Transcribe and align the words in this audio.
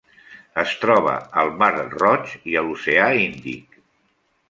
Es 0.61 0.71
troba 0.85 1.13
al 1.43 1.53
Mar 1.61 1.71
Roig 1.83 2.35
i 2.55 2.59
a 2.61 2.67
l'Oceà 2.71 3.11
Índic. 3.31 3.83